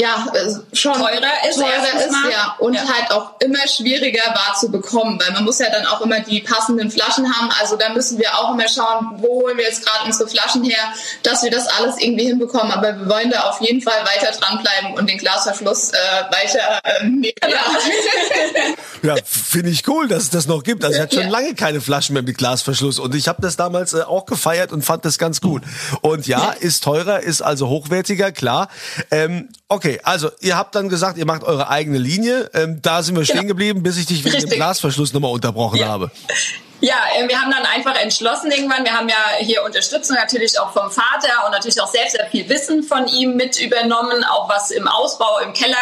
ja, 0.00 0.26
äh, 0.32 0.74
schon 0.74 0.94
teurer 0.94 1.46
ist, 1.46 1.56
teurer 1.56 2.06
ist 2.06 2.16
ja 2.32 2.56
und 2.58 2.72
ja. 2.72 2.80
halt 2.88 3.10
auch 3.10 3.38
immer 3.40 3.68
schwieriger 3.68 4.22
war 4.28 4.56
zu 4.58 4.70
bekommen, 4.70 5.20
weil 5.20 5.32
man 5.34 5.44
muss 5.44 5.58
ja 5.58 5.68
dann 5.70 5.84
auch 5.84 6.00
immer 6.00 6.20
die 6.20 6.40
passenden 6.40 6.90
Flaschen 6.90 7.30
haben. 7.30 7.50
Also 7.60 7.76
da 7.76 7.90
müssen 7.90 8.18
wir 8.18 8.34
auch 8.38 8.54
immer 8.54 8.66
schauen, 8.66 9.16
wo 9.18 9.42
holen 9.42 9.58
wir 9.58 9.64
jetzt 9.64 9.84
gerade 9.84 10.06
unsere 10.06 10.26
Flaschen 10.26 10.64
her, 10.64 10.82
dass 11.22 11.42
wir 11.42 11.50
das 11.50 11.66
alles 11.66 11.98
irgendwie 11.98 12.24
hinbekommen. 12.28 12.72
Aber 12.72 12.98
wir 12.98 13.08
wollen 13.10 13.30
da 13.30 13.50
auf 13.50 13.60
jeden 13.60 13.82
Fall 13.82 14.00
weiter 14.06 14.32
dranbleiben 14.32 14.94
und 14.94 15.10
den 15.10 15.18
Glasverschluss 15.18 15.90
äh, 15.90 15.96
weiter 16.30 16.80
äh, 16.84 17.34
ja 19.06 19.16
finde 19.24 19.70
ich 19.70 19.86
cool, 19.86 20.08
dass 20.08 20.24
es 20.24 20.30
das 20.30 20.46
noch 20.46 20.62
gibt. 20.62 20.82
Also 20.82 20.96
ich 20.96 21.02
hatte 21.02 21.16
schon 21.16 21.24
ja. 21.24 21.30
lange 21.30 21.54
keine 21.54 21.82
Flaschen 21.82 22.14
mehr 22.14 22.22
mit 22.22 22.38
Glasverschluss 22.38 22.98
und 22.98 23.14
ich 23.14 23.28
habe 23.28 23.42
das 23.42 23.56
damals 23.56 23.92
äh, 23.92 24.00
auch 24.00 24.24
gefeiert 24.24 24.72
und 24.72 24.82
fand 24.82 25.04
das 25.04 25.18
ganz 25.18 25.42
gut. 25.42 25.62
Und 26.00 26.26
ja, 26.26 26.52
ist 26.52 26.84
teurer, 26.84 27.20
ist 27.20 27.42
also 27.42 27.68
hochwertiger, 27.68 28.32
klar. 28.32 28.68
Ähm, 29.10 29.50
Okay, 29.72 30.00
also 30.02 30.30
ihr 30.40 30.56
habt 30.56 30.74
dann 30.74 30.88
gesagt, 30.88 31.16
ihr 31.16 31.26
macht 31.26 31.44
eure 31.44 31.68
eigene 31.68 31.96
Linie. 31.96 32.50
Ähm, 32.54 32.82
da 32.82 33.04
sind 33.04 33.14
wir 33.14 33.22
genau. 33.22 33.38
stehen 33.38 33.46
geblieben, 33.46 33.84
bis 33.84 33.98
ich 33.98 34.06
dich 34.06 34.24
wegen 34.24 34.34
Richtig. 34.34 34.50
dem 34.50 34.56
Glasverschluss 34.56 35.12
nochmal 35.12 35.30
unterbrochen 35.30 35.78
ja. 35.78 35.86
habe. 35.86 36.10
Ja, 36.80 36.96
äh, 37.14 37.28
wir 37.28 37.40
haben 37.40 37.50
dann 37.50 37.66
einfach 37.66 37.94
entschlossen 38.00 38.50
irgendwann, 38.50 38.84
wir 38.84 38.96
haben 38.96 39.08
ja 39.08 39.16
hier 39.38 39.62
Unterstützung 39.64 40.16
natürlich 40.16 40.58
auch 40.58 40.72
vom 40.72 40.90
Vater 40.90 41.44
und 41.44 41.52
natürlich 41.52 41.80
auch 41.80 41.86
selbst 41.86 42.12
sehr 42.12 42.26
viel 42.26 42.48
Wissen 42.48 42.82
von 42.82 43.06
ihm 43.06 43.36
mit 43.36 43.60
übernommen, 43.60 44.24
auch 44.24 44.48
was 44.48 44.70
im 44.70 44.88
Ausbau 44.88 45.40
im 45.40 45.52
Keller 45.52 45.76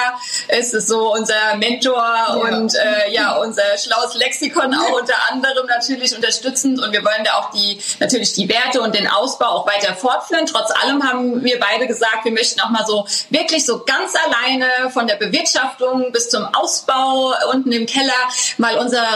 ist, 0.48 0.74
ist 0.74 0.88
so 0.88 1.12
unser 1.12 1.54
Mentor 1.56 1.96
ja. 1.96 2.34
und 2.34 2.74
äh, 2.74 3.12
ja, 3.12 3.36
unser 3.36 3.62
schlaues 3.78 4.14
Lexikon 4.14 4.74
auch 4.74 5.00
unter 5.00 5.14
anderem 5.30 5.66
natürlich 5.66 6.16
unterstützend 6.16 6.82
und 6.82 6.92
wir 6.92 7.04
wollen 7.04 7.24
da 7.24 7.34
auch 7.34 7.52
die 7.52 7.80
natürlich 8.00 8.32
die 8.32 8.48
Werte 8.48 8.80
und 8.80 8.94
den 8.94 9.06
Ausbau 9.06 9.46
auch 9.46 9.66
weiter 9.68 9.94
fortführen. 9.94 10.46
Trotz 10.46 10.72
allem 10.82 11.02
haben 11.08 11.44
wir 11.44 11.60
beide 11.60 11.86
gesagt, 11.86 12.24
wir 12.24 12.32
möchten 12.32 12.60
auch 12.60 12.70
mal 12.70 12.84
so 12.84 13.06
wirklich 13.30 13.64
so 13.64 13.84
ganz 13.84 14.14
alleine 14.16 14.90
von 14.90 15.06
der 15.06 15.14
Bewirtschaftung 15.14 16.10
bis 16.10 16.28
zum 16.28 16.44
Ausbau 16.54 17.34
unten 17.52 17.70
im 17.70 17.86
Keller 17.86 18.12
mal 18.56 18.78
unsere, 18.78 19.06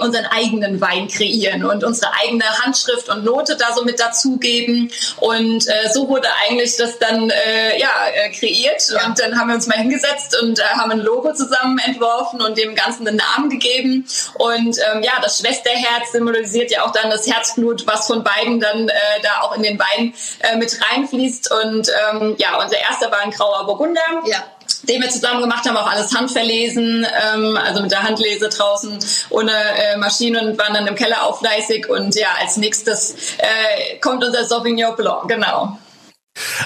unseren 0.00 0.26
eigenen 0.26 0.80
Wein 0.80 1.06
kriegen 1.06 1.19
kreieren 1.20 1.64
und 1.64 1.84
unsere 1.84 2.12
eigene 2.22 2.44
Handschrift 2.60 3.08
und 3.08 3.24
Note 3.24 3.56
da 3.56 3.74
so 3.74 3.84
mit 3.84 4.00
dazugeben. 4.00 4.90
Und 5.18 5.68
äh, 5.68 5.90
so 5.92 6.08
wurde 6.08 6.28
eigentlich 6.48 6.76
das 6.76 6.98
dann 6.98 7.30
äh, 7.30 7.78
ja, 7.78 7.88
äh, 8.14 8.30
kreiert. 8.30 8.82
Ja. 8.90 9.06
Und 9.06 9.20
dann 9.20 9.38
haben 9.38 9.48
wir 9.48 9.54
uns 9.54 9.66
mal 9.66 9.76
hingesetzt 9.76 10.40
und 10.40 10.58
äh, 10.58 10.62
haben 10.62 10.90
ein 10.90 11.00
Logo 11.00 11.32
zusammen 11.34 11.78
entworfen 11.84 12.40
und 12.40 12.56
dem 12.56 12.74
Ganzen 12.74 13.06
einen 13.06 13.18
Namen 13.18 13.50
gegeben. 13.50 14.06
Und 14.34 14.78
ähm, 14.92 15.02
ja, 15.02 15.12
das 15.22 15.38
Schwesterherz 15.38 16.12
symbolisiert 16.12 16.70
ja 16.70 16.84
auch 16.84 16.92
dann 16.92 17.10
das 17.10 17.26
Herzblut, 17.26 17.86
was 17.86 18.06
von 18.06 18.24
beiden 18.24 18.60
dann 18.60 18.88
äh, 18.88 18.92
da 19.22 19.42
auch 19.42 19.56
in 19.56 19.62
den 19.62 19.78
Wein 19.78 20.14
äh, 20.40 20.56
mit 20.56 20.78
reinfließt. 20.90 21.52
Und 21.64 21.90
ähm, 22.12 22.36
ja, 22.38 22.56
unser 22.62 22.78
erster 22.78 23.10
war 23.10 23.20
ein 23.20 23.30
grauer 23.30 23.66
Burgunder. 23.66 24.00
Ja 24.26 24.44
den 24.82 25.02
wir 25.02 25.10
zusammen 25.10 25.40
gemacht 25.40 25.66
haben, 25.66 25.76
auch 25.76 25.90
alles 25.90 26.14
handverlesen, 26.14 27.06
ähm, 27.34 27.56
also 27.56 27.82
mit 27.82 27.90
der 27.90 28.02
Handlese 28.02 28.48
draußen 28.48 28.98
ohne 29.30 29.52
äh, 29.52 29.96
Maschine 29.96 30.40
und 30.40 30.58
waren 30.58 30.74
dann 30.74 30.86
im 30.86 30.94
Keller 30.94 31.24
auch 31.24 31.38
fleißig. 31.38 31.88
Und 31.88 32.14
ja, 32.14 32.28
als 32.40 32.56
nächstes 32.56 33.14
äh, 33.38 33.98
kommt 34.00 34.24
unser 34.24 34.44
Sauvignon 34.44 34.96
Blanc, 34.96 35.28
genau. 35.28 35.78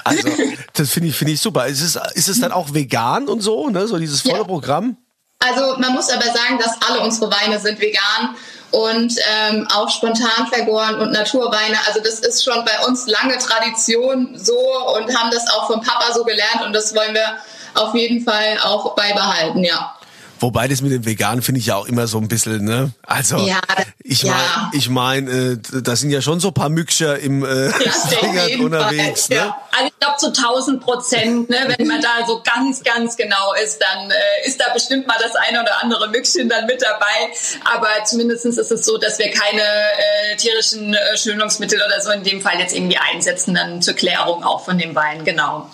Also, 0.03 0.29
das 0.73 0.91
finde 0.91 1.09
ich, 1.09 1.15
finde 1.15 1.33
ich 1.33 1.41
super. 1.41 1.67
Ist 1.67 1.81
es, 1.81 1.99
ist 2.13 2.29
es 2.29 2.39
dann 2.39 2.51
auch 2.51 2.73
vegan 2.73 3.27
und 3.27 3.41
so, 3.41 3.69
ne? 3.69 3.87
So 3.87 3.97
dieses 3.97 4.21
volle 4.21 4.39
ja. 4.39 4.43
Programm? 4.43 4.97
Also, 5.39 5.77
man 5.77 5.93
muss 5.93 6.09
aber 6.09 6.25
sagen, 6.25 6.59
dass 6.59 6.81
alle 6.87 7.01
unsere 7.01 7.31
Weine 7.31 7.59
sind 7.59 7.79
vegan 7.79 8.35
und 8.71 9.15
ähm, 9.31 9.67
auch 9.73 9.89
spontan 9.89 10.47
vergoren 10.51 10.95
und 10.95 11.11
Naturweine. 11.11 11.77
Also 11.87 12.01
das 12.01 12.19
ist 12.19 12.43
schon 12.43 12.65
bei 12.65 12.85
uns 12.85 13.07
lange 13.07 13.37
Tradition 13.37 14.37
so 14.37 14.57
und 14.95 15.17
haben 15.17 15.31
das 15.31 15.47
auch 15.49 15.67
vom 15.67 15.81
Papa 15.81 16.13
so 16.13 16.25
gelernt 16.25 16.61
und 16.65 16.73
das 16.73 16.93
wollen 16.93 17.13
wir 17.13 17.37
auf 17.75 17.95
jeden 17.95 18.23
Fall 18.23 18.57
auch 18.63 18.95
beibehalten, 18.95 19.63
ja. 19.63 19.95
Wobei 20.39 20.67
das 20.67 20.81
mit 20.81 20.91
dem 20.91 21.05
Veganen 21.05 21.41
finde 21.41 21.59
ich 21.59 21.67
ja 21.67 21.77
auch 21.77 21.85
immer 21.85 22.07
so 22.07 22.17
ein 22.17 22.27
bisschen, 22.27 22.65
ne? 22.65 22.91
Also 23.03 23.37
ja, 23.37 23.61
ich 24.03 24.23
meine, 24.23 24.35
ja. 24.35 24.71
ich 24.73 24.89
meine, 24.89 25.31
äh, 25.31 25.81
da 25.81 25.95
sind 25.95 26.09
ja 26.11 26.21
schon 26.21 26.41
so 26.41 26.49
ein 26.49 26.53
paar 26.53 26.69
Mückscher 26.69 27.17
im 27.19 27.45
äh, 27.45 27.69
Fingern 28.09 28.59
unterwegs, 28.59 29.27
Fall. 29.27 29.37
ne? 29.37 29.43
Ja. 29.45 29.57
Also 29.71 29.87
ich 29.87 29.99
glaube 29.99 30.17
zu 30.17 30.27
1000 30.27 30.81
Prozent, 30.83 31.49
ne? 31.49 31.73
Wenn 31.77 31.87
man 31.87 32.01
da 32.01 32.27
so 32.27 32.43
ganz, 32.43 32.83
ganz 32.83 33.15
genau 33.15 33.53
ist, 33.63 33.79
dann 33.79 34.11
äh, 34.11 34.15
ist 34.45 34.59
da 34.59 34.73
bestimmt 34.73 35.07
mal 35.07 35.17
das 35.21 35.35
eine 35.35 35.61
oder 35.61 35.81
andere 35.81 36.09
Mückchen 36.09 36.49
dann 36.49 36.65
mit 36.65 36.81
dabei. 36.81 37.05
Aber 37.63 37.87
zumindest 38.03 38.45
ist 38.45 38.57
es 38.57 38.85
so, 38.85 38.97
dass 38.97 39.17
wir 39.17 39.31
keine 39.31 39.61
äh, 39.61 40.35
tierischen 40.35 40.93
äh, 40.93 41.17
Schönungsmittel 41.17 41.81
oder 41.81 42.01
so 42.01 42.11
in 42.11 42.23
dem 42.23 42.41
Fall 42.41 42.59
jetzt 42.59 42.75
irgendwie 42.75 42.97
einsetzen, 42.97 43.55
dann 43.55 43.81
zur 43.81 43.93
Klärung 43.93 44.43
auch 44.43 44.65
von 44.65 44.77
dem 44.77 44.93
Wein, 44.95 45.23
genau. 45.23 45.69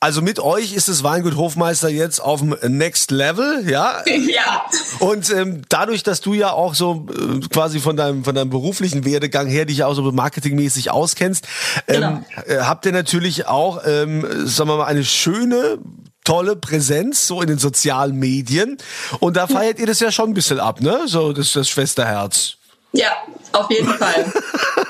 Also 0.00 0.22
mit 0.22 0.38
euch 0.38 0.74
ist 0.74 0.88
das 0.88 1.02
Weingut 1.02 1.34
Hofmeister 1.34 1.88
jetzt 1.88 2.20
auf 2.20 2.38
dem 2.38 2.56
Next 2.76 3.10
Level, 3.10 3.68
ja? 3.68 4.04
Ja. 4.28 4.66
Und 5.00 5.30
ähm, 5.30 5.62
dadurch, 5.68 6.02
dass 6.02 6.20
du 6.20 6.34
ja 6.34 6.52
auch 6.52 6.74
so 6.74 7.06
äh, 7.10 7.40
quasi 7.48 7.80
von 7.80 7.96
deinem 7.96 8.24
von 8.24 8.34
deinem 8.34 8.50
beruflichen 8.50 9.04
Werdegang 9.04 9.48
her 9.48 9.64
dich 9.64 9.82
auch 9.84 9.94
so 9.94 10.02
marketingmäßig 10.12 10.90
auskennst, 10.90 11.46
ähm, 11.88 11.94
genau. 11.94 12.20
äh, 12.46 12.64
habt 12.64 12.84
ihr 12.86 12.92
natürlich 12.92 13.46
auch, 13.46 13.82
ähm, 13.86 14.26
sagen 14.46 14.70
wir 14.70 14.76
mal, 14.76 14.84
eine 14.84 15.04
schöne 15.04 15.78
tolle 16.24 16.56
Präsenz 16.56 17.26
so 17.26 17.40
in 17.40 17.48
den 17.48 17.58
sozialen 17.58 18.16
Medien 18.16 18.76
und 19.18 19.36
da 19.36 19.46
feiert 19.46 19.78
ihr 19.78 19.86
das 19.86 19.98
ja 20.00 20.12
schon 20.12 20.30
ein 20.30 20.34
bisschen 20.34 20.60
ab, 20.60 20.80
ne? 20.80 21.02
So 21.06 21.32
das 21.32 21.52
das 21.52 21.68
Schwesterherz. 21.68 22.58
Ja, 22.92 23.10
auf 23.52 23.70
jeden 23.70 23.98
Be 23.98 24.32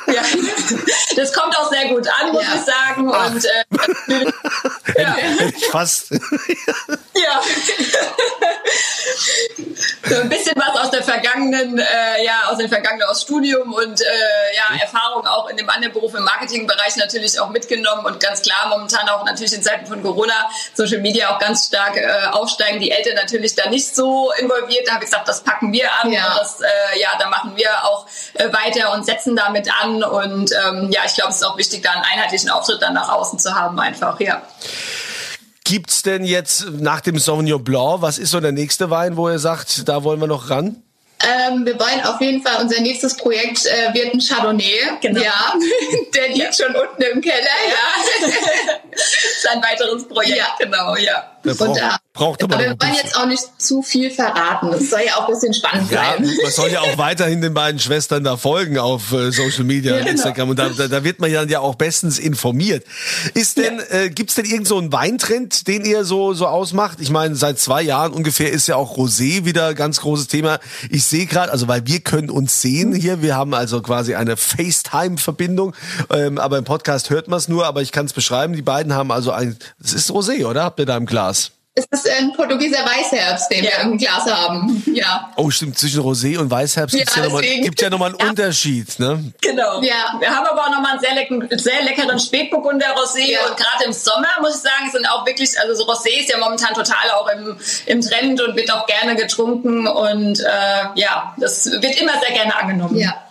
ja. 0.12 0.22
Das 1.16 1.32
kommt 1.32 1.56
auch 1.56 1.70
sehr 1.70 1.88
gut 1.88 2.06
an, 2.08 2.32
muss 2.32 2.42
ja. 2.42 2.54
ich 2.54 2.60
sagen. 2.62 3.10
Ach. 3.12 3.30
Und 3.30 3.44
äh, 3.44 3.64
ja. 5.02 5.16
fast. 5.70 6.10
ja. 6.10 7.40
so 10.08 10.16
ein 10.16 10.28
bisschen 10.28 10.54
was 10.56 10.80
aus 10.80 10.90
der 10.90 11.02
vergangenen, 11.02 11.78
äh, 11.78 12.24
ja, 12.24 12.48
aus 12.50 12.58
dem 12.58 12.68
vergangenen 12.68 13.08
aus 13.08 13.22
Studium 13.22 13.72
und 13.72 14.00
äh, 14.00 14.04
ja, 14.54 14.80
Erfahrung 14.80 15.26
auch 15.26 15.48
in 15.48 15.56
dem 15.56 15.68
anderen 15.68 15.92
Beruf 15.92 16.14
im 16.14 16.24
Marketingbereich 16.24 16.96
natürlich 16.96 17.38
auch 17.40 17.50
mitgenommen 17.50 18.04
und 18.06 18.20
ganz 18.20 18.42
klar 18.42 18.68
momentan 18.68 19.08
auch 19.08 19.24
natürlich 19.24 19.52
in 19.52 19.62
Zeiten 19.62 19.86
von 19.86 20.02
Corona 20.02 20.48
Social 20.74 20.98
Media 20.98 21.34
auch 21.34 21.38
ganz 21.38 21.66
stark 21.66 21.96
äh, 21.96 22.08
aufsteigen. 22.32 22.80
Die 22.80 22.90
Eltern 22.90 23.14
natürlich 23.14 23.54
da 23.54 23.68
nicht 23.68 23.94
so 23.94 24.32
involviert. 24.38 24.86
Da 24.86 24.94
habe 24.94 25.04
ich 25.04 25.10
gesagt, 25.10 25.28
das 25.28 25.42
packen 25.42 25.72
wir 25.72 25.90
an 26.02 26.12
ja. 26.12 26.26
und 26.26 26.38
das, 26.38 26.60
äh, 26.60 27.00
ja, 27.00 27.10
da 27.18 27.28
machen 27.28 27.56
wir 27.56 27.70
auch 27.84 28.06
äh, 28.34 28.52
weiter 28.52 28.92
und 28.92 29.04
setzen 29.04 29.36
damit 29.36 29.68
an 29.82 30.02
und 30.02 30.52
ähm, 30.52 30.90
ja, 30.90 31.02
ich 31.06 31.14
glaube, 31.14 31.30
es 31.30 31.36
ist 31.36 31.44
auch 31.44 31.56
wichtig, 31.56 31.82
da 31.82 31.92
einen 31.92 32.04
einheitlichen 32.04 32.50
Auftritt 32.50 32.82
dann 32.82 32.94
nach 32.94 33.08
außen 33.08 33.38
zu 33.38 33.54
haben, 33.54 33.78
einfach, 33.78 34.18
ja. 34.20 34.42
Gibt's 35.68 36.00
denn 36.00 36.24
jetzt 36.24 36.80
nach 36.80 37.02
dem 37.02 37.18
Sauvignon 37.18 37.62
Blanc, 37.62 38.00
was 38.00 38.16
ist 38.16 38.30
so 38.30 38.40
der 38.40 38.52
nächste 38.52 38.88
Wein, 38.88 39.18
wo 39.18 39.28
ihr 39.28 39.38
sagt, 39.38 39.86
da 39.86 40.02
wollen 40.02 40.18
wir 40.18 40.26
noch 40.26 40.48
ran? 40.48 40.82
Ähm, 41.22 41.66
wir 41.66 41.78
wollen 41.78 42.02
auf 42.04 42.18
jeden 42.22 42.42
Fall, 42.42 42.62
unser 42.62 42.80
nächstes 42.80 43.18
Projekt 43.18 43.66
äh, 43.66 43.92
wird 43.92 44.14
ein 44.14 44.20
Chardonnay. 44.20 44.78
Genau. 45.02 45.20
Ja, 45.20 45.52
der 46.14 46.28
liegt 46.28 46.38
ja. 46.38 46.52
schon 46.54 46.74
unten 46.74 47.02
im 47.02 47.20
Keller. 47.20 47.36
Ja. 47.68 48.28
ein 49.52 49.62
weiteres 49.62 50.08
Projekt, 50.08 50.38
ja. 50.38 50.56
genau, 50.58 50.96
ja. 50.96 51.37
Braucht, 51.54 51.80
da, 51.80 51.96
braucht 52.12 52.42
aber, 52.42 52.54
aber 52.54 52.64
wir 52.64 52.76
wollen 52.80 52.94
jetzt 52.94 53.16
auch 53.16 53.26
nicht 53.26 53.42
zu 53.58 53.82
viel 53.82 54.10
verraten. 54.10 54.70
Das 54.70 54.90
soll 54.90 55.00
ja 55.06 55.16
auch 55.16 55.28
ein 55.28 55.34
bisschen 55.34 55.54
spannend 55.54 55.90
ja, 55.90 56.00
bleiben. 56.00 56.30
Man 56.42 56.52
soll 56.52 56.70
ja 56.70 56.80
auch 56.80 56.98
weiterhin 56.98 57.40
den 57.40 57.54
beiden 57.54 57.78
Schwestern 57.80 58.24
da 58.24 58.36
folgen 58.36 58.78
auf 58.78 59.12
äh, 59.12 59.30
Social 59.30 59.64
Media 59.64 59.92
ja, 59.92 59.98
genau. 59.98 60.10
Instagram. 60.12 60.50
Und 60.50 60.58
da, 60.58 60.68
da, 60.70 60.88
da, 60.88 61.04
wird 61.04 61.20
man 61.20 61.30
ja, 61.30 61.42
ja 61.44 61.60
auch 61.60 61.74
bestens 61.74 62.18
informiert. 62.18 62.84
Ist 63.34 63.58
denn, 63.58 63.78
ja. 63.78 63.98
äh, 63.98 64.10
gibt's 64.10 64.34
denn 64.34 64.44
irgend 64.44 64.66
so 64.68 64.78
einen 64.78 64.92
Weintrend, 64.92 65.66
den 65.68 65.84
ihr 65.84 66.04
so, 66.04 66.34
so 66.34 66.46
ausmacht? 66.46 66.98
Ich 67.00 67.10
meine, 67.10 67.36
seit 67.36 67.58
zwei 67.58 67.82
Jahren 67.82 68.12
ungefähr 68.12 68.52
ist 68.52 68.66
ja 68.66 68.76
auch 68.76 68.96
Rosé 68.96 69.44
wieder 69.44 69.74
ganz 69.74 70.00
großes 70.00 70.28
Thema. 70.28 70.58
Ich 70.90 71.04
sehe 71.04 71.26
gerade, 71.26 71.52
also 71.52 71.68
weil 71.68 71.86
wir 71.86 72.00
können 72.00 72.30
uns 72.30 72.60
sehen 72.60 72.94
hier, 72.94 73.22
wir 73.22 73.36
haben 73.36 73.54
also 73.54 73.80
quasi 73.82 74.14
eine 74.14 74.36
FaceTime-Verbindung, 74.36 75.74
ähm, 76.10 76.38
aber 76.38 76.58
im 76.58 76.64
Podcast 76.64 77.10
hört 77.10 77.28
man 77.28 77.38
es 77.38 77.48
nur, 77.48 77.66
aber 77.66 77.82
ich 77.82 77.92
kann 77.92 78.06
es 78.06 78.12
beschreiben. 78.12 78.54
Die 78.54 78.62
beiden 78.62 78.94
haben 78.94 79.10
also 79.12 79.30
ein, 79.32 79.56
es 79.82 79.92
ist 79.92 80.10
Rosé, 80.10 80.44
oder? 80.46 80.64
Habt 80.64 80.78
ihr 80.80 80.86
da 80.86 80.96
im 80.96 81.06
Glas? 81.06 81.37
Es 81.78 81.86
ist 81.90 82.08
ein 82.10 82.32
portugieser 82.32 82.78
Weißherbst, 82.78 83.52
den 83.52 83.62
ja. 83.62 83.70
wir 83.70 83.80
im 83.84 83.98
Glas 83.98 84.26
haben. 84.26 84.82
Ja. 84.92 85.30
Oh, 85.36 85.48
stimmt. 85.50 85.78
Zwischen 85.78 86.02
Rosé 86.02 86.36
und 86.36 86.50
Weißherbst 86.50 86.94
ja, 86.96 87.04
gibt 87.04 87.16
ja 87.16 87.22
nochmal 87.22 87.44
ja 87.44 87.90
noch 87.90 88.00
einen 88.00 88.16
ja. 88.18 88.28
Unterschied, 88.28 88.98
ne? 88.98 89.32
Genau. 89.40 89.80
Ja. 89.82 90.16
Wir 90.18 90.28
haben 90.28 90.46
aber 90.46 90.62
auch 90.62 90.70
nochmal 90.70 90.92
einen 90.92 91.00
sehr, 91.00 91.14
leckeren, 91.14 91.48
sehr 91.56 91.82
leckeren 91.82 92.18
Spätburgunder 92.18 92.86
Rosé. 92.96 93.30
Ja. 93.30 93.46
Und 93.46 93.56
gerade 93.56 93.84
im 93.84 93.92
Sommer, 93.92 94.28
muss 94.40 94.56
ich 94.56 94.62
sagen, 94.62 94.90
sind 94.90 95.08
auch 95.08 95.24
wirklich, 95.24 95.50
also 95.60 95.74
so 95.74 95.90
Rosé 95.90 96.20
ist 96.20 96.30
ja 96.30 96.38
momentan 96.38 96.74
total 96.74 97.10
auch 97.14 97.28
im, 97.28 97.56
im 97.86 98.00
Trend 98.00 98.40
und 98.40 98.56
wird 98.56 98.72
auch 98.72 98.86
gerne 98.86 99.14
getrunken. 99.14 99.86
Und 99.86 100.40
äh, 100.40 100.44
ja, 100.96 101.34
das 101.36 101.66
wird 101.66 102.00
immer 102.00 102.18
sehr 102.20 102.32
gerne 102.32 102.56
angenommen. 102.56 102.98
Ja. 102.98 103.27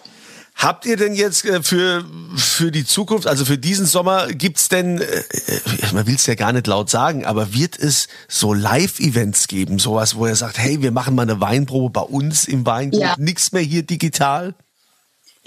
Habt 0.58 0.88
ihr 0.88 0.98
denn 0.98 1.14
jetzt 1.14 1.46
äh, 1.46 1.62
für, 1.62 2.04
für 2.36 2.72
die 2.72 2.84
Zukunft, 2.84 3.28
also 3.28 3.46
für 3.46 3.60
diesen 3.60 3.86
Sommer, 3.86 4.28
gibt's 4.28 4.70
denn, 4.70 5.00
äh, 5.00 5.06
äh 5.06 5.94
man 5.94 6.08
will 6.08 6.16
es 6.16 6.26
ja 6.26 6.34
gar 6.34 6.52
nicht 6.52 6.66
laut 6.66 6.90
sagen, 6.90 7.26
aber 7.26 7.54
wird 7.54 7.78
es 7.78 8.08
so 8.28 8.54
Live-Events 8.54 9.48
geben, 9.48 9.78
sowas, 9.78 10.16
wo 10.16 10.26
ihr 10.26 10.36
sagt, 10.36 10.58
hey, 10.58 10.82
wir 10.82 10.92
machen 10.92 11.14
mal 11.14 11.22
eine 11.22 11.40
Weinprobe 11.40 11.92
bei 11.92 12.02
uns 12.02 12.46
im 12.46 12.66
Weingut, 12.66 13.02
ja. 13.02 13.16
nichts 13.20 13.52
mehr 13.52 13.62
hier 13.62 13.84
digital? 13.84 14.56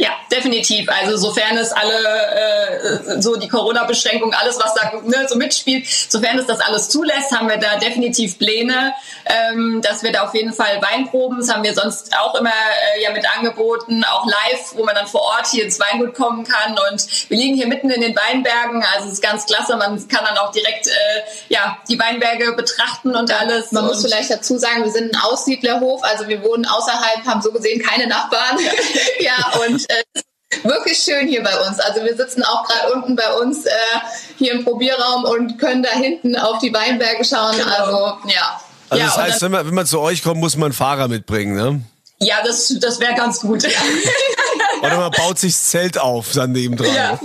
Ja, 0.00 0.12
definitiv. 0.32 0.88
Also 0.88 1.18
sofern 1.18 1.58
es 1.58 1.72
alle 1.72 1.92
äh, 1.92 3.20
so 3.20 3.36
die 3.36 3.48
Corona-Beschränkungen, 3.48 4.32
alles 4.32 4.58
was 4.58 4.72
da 4.72 4.92
ne, 5.04 5.26
so 5.28 5.36
mitspielt, 5.36 5.86
sofern 5.86 6.38
es 6.38 6.46
das 6.46 6.60
alles 6.60 6.88
zulässt, 6.88 7.32
haben 7.32 7.50
wir 7.50 7.58
da 7.58 7.76
definitiv 7.76 8.38
Pläne, 8.38 8.94
ähm, 9.26 9.82
dass 9.82 10.02
wir 10.02 10.10
da 10.10 10.22
auf 10.22 10.34
jeden 10.34 10.54
Fall 10.54 10.80
Weinproben, 10.80 11.40
das 11.40 11.52
haben 11.52 11.62
wir 11.64 11.74
sonst 11.74 12.16
auch 12.18 12.34
immer 12.34 12.48
äh, 12.48 13.02
ja 13.02 13.12
mit 13.12 13.26
angeboten, 13.36 14.02
auch 14.04 14.24
live, 14.24 14.72
wo 14.72 14.84
man 14.84 14.94
dann 14.94 15.06
vor 15.06 15.20
Ort 15.20 15.48
hier 15.48 15.64
ins 15.64 15.78
Weingut 15.78 16.14
kommen 16.14 16.44
kann. 16.44 16.78
Und 16.90 17.06
wir 17.28 17.36
liegen 17.36 17.56
hier 17.56 17.66
mitten 17.66 17.90
in 17.90 18.00
den 18.00 18.16
Weinbergen, 18.16 18.82
also 18.94 19.08
es 19.08 19.14
ist 19.14 19.22
ganz 19.22 19.44
klasse. 19.44 19.76
Man 19.76 20.08
kann 20.08 20.24
dann 20.24 20.38
auch 20.38 20.50
direkt 20.50 20.86
äh, 20.86 20.92
ja 21.50 21.76
die 21.90 21.98
Weinberge 21.98 22.52
betrachten 22.52 23.14
und 23.14 23.30
alles. 23.38 23.70
Man 23.72 23.84
muss 23.84 24.00
vielleicht 24.00 24.30
dazu 24.30 24.56
sagen, 24.56 24.82
wir 24.82 24.92
sind 24.92 25.14
ein 25.14 25.20
Aussiedlerhof, 25.20 26.02
also 26.04 26.26
wir 26.26 26.42
wohnen 26.42 26.64
außerhalb, 26.64 27.26
haben 27.26 27.42
so 27.42 27.52
gesehen 27.52 27.82
keine 27.82 28.06
Nachbarn. 28.06 28.56
ja 29.20 29.34
und 29.62 29.89
äh, 29.90 30.20
wirklich 30.62 30.98
schön 30.98 31.28
hier 31.28 31.42
bei 31.42 31.56
uns. 31.66 31.78
Also 31.80 32.04
wir 32.04 32.16
sitzen 32.16 32.42
auch 32.42 32.66
gerade 32.66 32.92
unten 32.92 33.16
bei 33.16 33.32
uns 33.34 33.66
äh, 33.66 33.70
hier 34.36 34.52
im 34.52 34.64
Probierraum 34.64 35.24
und 35.24 35.58
können 35.58 35.82
da 35.82 35.90
hinten 35.90 36.36
auf 36.36 36.58
die 36.58 36.72
Weinberge 36.72 37.24
schauen. 37.24 37.56
Genau. 37.56 37.70
Also 37.70 38.28
ja. 38.28 38.60
Also 38.88 39.04
ja, 39.04 39.06
das 39.06 39.16
heißt, 39.16 39.42
wenn 39.42 39.52
man, 39.52 39.66
wenn 39.66 39.74
man 39.74 39.86
zu 39.86 40.00
euch 40.00 40.22
kommt, 40.22 40.40
muss 40.40 40.56
man 40.56 40.66
einen 40.66 40.72
Fahrer 40.72 41.06
mitbringen, 41.08 41.54
ne? 41.54 41.80
Ja, 42.18 42.42
das, 42.44 42.74
das 42.80 43.00
wäre 43.00 43.14
ganz 43.14 43.40
gut. 43.40 43.62
Ja. 43.62 43.70
Oder 44.82 44.96
man 44.96 45.10
baut 45.10 45.38
sich 45.38 45.52
das 45.52 45.70
Zelt 45.70 45.98
auf 45.98 46.32
dann 46.32 46.52
neben 46.52 46.76
dran. 46.76 46.94
Ja. 46.94 47.18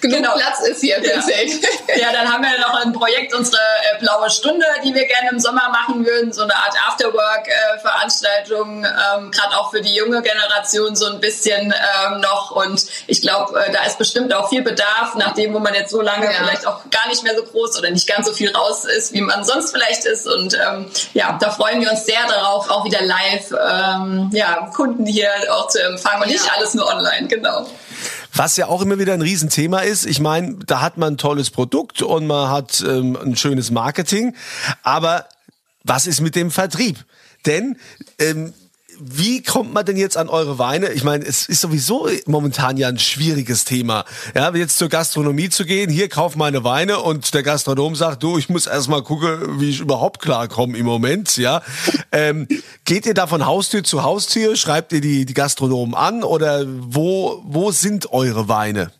Genug 0.00 0.18
genau. 0.18 0.34
Platz 0.34 0.60
ist 0.68 0.80
hier 0.80 0.96
für 1.02 1.14
ja. 1.14 1.20
Zelt. 1.20 1.52
Ja, 1.96 2.12
dann 2.12 2.30
haben 2.30 2.42
wir 2.42 2.58
noch 2.60 2.74
ein 2.84 2.92
Projekt, 2.92 3.32
unsere 3.32 3.56
äh, 3.56 3.98
blaue 4.00 4.28
Stunde, 4.28 4.66
die 4.84 4.94
wir 4.94 5.06
gerne 5.06 5.30
im 5.30 5.38
Sommer 5.38 5.70
machen 5.70 6.04
würden, 6.04 6.32
so 6.32 6.42
eine 6.42 6.54
Art 6.54 6.74
Afterwork-Veranstaltung, 6.88 8.84
ähm, 8.84 9.30
gerade 9.30 9.56
auch 9.56 9.70
für 9.70 9.80
die 9.80 9.94
junge 9.94 10.20
Generation 10.20 10.94
so 10.94 11.06
ein 11.06 11.20
bisschen 11.20 11.72
ähm, 11.72 12.20
noch. 12.20 12.50
Und 12.50 12.84
ich 13.06 13.22
glaube, 13.22 13.58
äh, 13.58 13.72
da 13.72 13.84
ist 13.84 13.96
bestimmt 13.98 14.34
auch 14.34 14.50
viel 14.50 14.62
Bedarf, 14.62 15.14
nachdem, 15.14 15.54
wo 15.54 15.58
man 15.58 15.72
jetzt 15.74 15.90
so 15.90 16.02
lange 16.02 16.26
ja. 16.26 16.32
vielleicht 16.38 16.66
auch 16.66 16.80
gar 16.90 17.08
nicht 17.08 17.22
mehr 17.22 17.34
so 17.36 17.44
groß 17.44 17.78
oder 17.78 17.90
nicht 17.90 18.06
ganz 18.06 18.26
so 18.26 18.32
viel 18.34 18.54
raus 18.54 18.84
ist, 18.84 19.14
wie 19.14 19.22
man 19.22 19.44
sonst 19.44 19.70
vielleicht 19.70 20.04
ist. 20.04 20.26
Und 20.26 20.54
ähm, 20.54 20.90
ja, 21.14 21.38
da 21.40 21.50
freuen 21.50 21.80
wir 21.80 21.90
uns 21.90 22.04
sehr 22.04 22.26
darauf, 22.28 22.68
auch 22.68 22.84
wieder 22.84 23.02
live 23.02 23.52
ähm, 23.52 24.30
ja, 24.32 24.70
Kunden 24.74 25.06
hier 25.06 25.30
auch 25.50 25.68
zu 25.68 25.82
empfangen 25.82 26.24
und 26.24 26.28
nicht 26.28 26.52
alles 26.52 26.74
nur 26.74 26.86
online, 26.86 26.95
genau. 27.28 27.68
Was 28.34 28.56
ja 28.56 28.66
auch 28.66 28.82
immer 28.82 28.98
wieder 28.98 29.14
ein 29.14 29.22
Riesenthema 29.22 29.80
ist. 29.80 30.06
Ich 30.06 30.20
meine, 30.20 30.56
da 30.66 30.80
hat 30.80 30.98
man 30.98 31.14
ein 31.14 31.18
tolles 31.18 31.50
Produkt 31.50 32.02
und 32.02 32.26
man 32.26 32.50
hat 32.50 32.84
ähm, 32.86 33.16
ein 33.16 33.36
schönes 33.36 33.70
Marketing. 33.70 34.34
Aber 34.82 35.26
was 35.84 36.06
ist 36.06 36.20
mit 36.20 36.34
dem 36.34 36.50
Vertrieb? 36.50 37.04
Denn 37.46 37.78
ähm, 38.18 38.52
wie 39.00 39.42
kommt 39.42 39.72
man 39.72 39.84
denn 39.84 39.96
jetzt 39.96 40.16
an 40.16 40.28
eure 40.28 40.58
Weine? 40.58 40.92
Ich 40.92 41.04
meine, 41.04 41.24
es 41.24 41.48
ist 41.48 41.60
sowieso 41.60 42.08
momentan 42.26 42.76
ja 42.76 42.88
ein 42.88 42.98
schwieriges 42.98 43.64
Thema. 43.64 44.04
Ja, 44.34 44.54
jetzt 44.54 44.78
zur 44.78 44.88
Gastronomie 44.88 45.48
zu 45.48 45.64
gehen, 45.64 45.90
hier 45.90 46.08
kauf 46.08 46.36
meine 46.36 46.64
Weine 46.64 47.00
und 47.00 47.32
der 47.34 47.42
Gastronom 47.42 47.94
sagt, 47.94 48.22
du, 48.22 48.38
ich 48.38 48.48
muss 48.48 48.66
erstmal 48.66 49.02
gucken, 49.02 49.60
wie 49.60 49.70
ich 49.70 49.80
überhaupt 49.80 50.20
klarkomme 50.20 50.76
im 50.76 50.86
Moment, 50.86 51.36
ja. 51.36 51.62
Ähm, 52.12 52.46
geht 52.84 53.06
ihr 53.06 53.14
da 53.14 53.26
von 53.26 53.46
Haustür 53.46 53.84
zu 53.84 54.02
Haustür? 54.02 54.56
Schreibt 54.56 54.92
ihr 54.92 55.00
die, 55.00 55.26
die 55.26 55.34
Gastronomen 55.34 55.94
an 55.94 56.22
oder 56.22 56.64
wo, 56.66 57.42
wo 57.44 57.70
sind 57.70 58.12
eure 58.12 58.48
Weine? 58.48 58.90